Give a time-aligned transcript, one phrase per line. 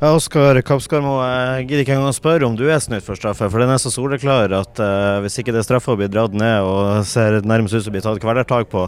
[0.00, 3.44] Ja, Oskar Kapskarmo, jeg gidder ikke engang å spørre om du er snytt for straffe,
[3.52, 6.32] for den er så soleklar at uh, hvis ikke det er straffe å bli dratt
[6.32, 8.86] ned og ser nærmest ut som å bli tatt kvelertak på,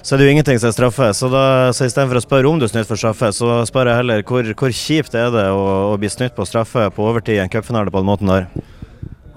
[0.00, 1.10] så er det jo ingenting som er straffe.
[1.18, 1.42] Så, da,
[1.76, 4.48] så istedenfor å spørre om du er snytt for straffe, så spør jeg heller hvor,
[4.62, 7.92] hvor kjipt er det å, å bli snytt på straffe på overtid i en cupfinale
[7.92, 8.48] på den måten der?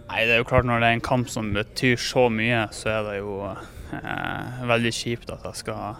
[0.07, 2.87] Nei, det er jo klart Når det er en kamp som betyr så mye, så
[2.95, 5.99] er det jo eh, veldig kjipt at jeg skal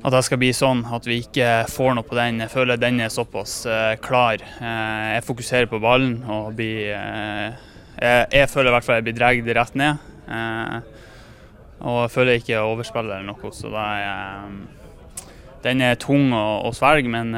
[0.00, 2.40] at jeg skal bli sånn at vi ikke får noe på den.
[2.40, 4.40] Jeg føler den er såpass uh, klar.
[4.60, 7.50] Uh, jeg fokuserer på ballen og blir uh,
[8.00, 10.06] jeg, jeg, føler i hvert fall jeg blir dratt rett ned.
[11.80, 14.54] og jeg føler ikke jeg overspiller eller noe, så da er
[15.60, 17.34] den er tung å, å svelge, men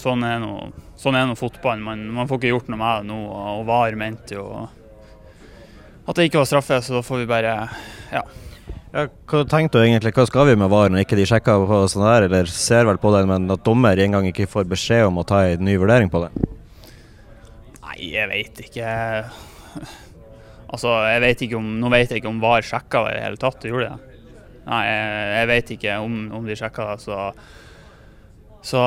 [0.00, 0.54] sånn er nå
[0.96, 1.84] sånn fotballen.
[1.84, 4.46] Man, man, får ikke gjort noe med det nå, og VAR mente jo
[6.04, 7.52] at det ikke var straffe, så da får vi bare
[8.12, 8.22] ja,
[8.94, 12.04] ja, hva tenkte du egentlig, hva skal vi med VAR ikke de sjekker på sånn
[12.06, 15.26] der, eller ser vel på det, men at dommer engang ikke får beskjed om å
[15.26, 16.30] ta en ny vurdering på det?
[17.82, 18.92] Nei, jeg vet ikke.
[20.74, 23.38] Altså, jeg vet ikke om, Nå vet jeg ikke om VAR sjekka i det hele
[23.38, 24.20] tatt, gjorde det?
[24.64, 27.18] Nei, jeg, jeg vet ikke om, om de sjekka det, så
[28.64, 28.80] Så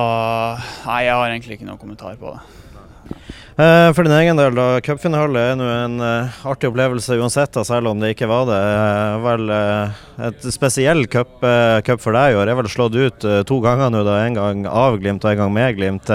[0.88, 2.67] nei, jeg har egentlig ikke noen kommentar på det.
[3.58, 4.78] Eh, for din egen del, da.
[4.86, 8.58] Cupfinale er nå en uh, artig opplevelse uansett, da, selv om det ikke var det.
[8.62, 9.54] Uh, vel
[10.28, 11.40] et spesiell cup,
[11.88, 12.52] cup, for deg i år.
[12.52, 14.20] Er vel slått ut to ganger nå, da.
[14.28, 16.14] En gang av Glimt og en gang med Glimt.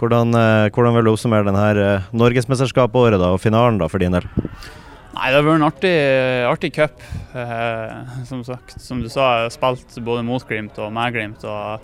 [0.00, 0.36] Hvordan,
[0.68, 4.28] hvordan, vil du oppsummere denne norgesmesterskapsåret og finalen da, for din del?
[5.16, 5.96] Nei, Det har vært en artig,
[6.52, 7.10] artig cup.
[8.28, 11.40] som, sagt, som du sa, jeg har spilt både mot Glimt og med Glimt.
[11.40, 11.80] og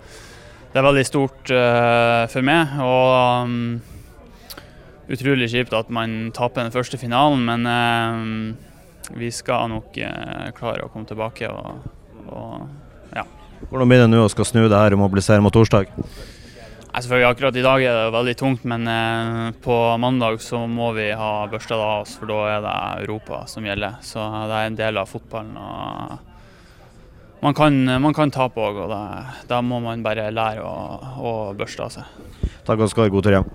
[0.69, 1.57] Det er veldig stort
[2.29, 2.77] for meg.
[2.77, 3.61] og um,
[5.11, 10.85] utrolig kjipt at man taper den første finalen, men eh, vi skal nok eh, klare
[10.85, 11.49] å komme tilbake.
[11.51, 11.91] Og,
[12.27, 12.65] og,
[13.15, 13.25] ja.
[13.69, 15.91] Hvordan blir det nå å skal snu det her og mobilisere mot torsdag?
[15.97, 20.91] Nei, selvfølgelig Akkurat i dag er det veldig tungt, men eh, på mandag så må
[20.97, 23.99] vi ha børsta av oss, for da er det Europa som gjelder.
[24.05, 25.59] Så det er en del av fotballen.
[25.61, 26.17] og
[27.37, 29.01] man kan, man kan tape òg, og da,
[29.45, 30.75] da, må man bare lære å,
[31.21, 32.49] å børste av seg.
[32.65, 33.11] Takk, Oskar.
[33.13, 33.51] God tur hjem.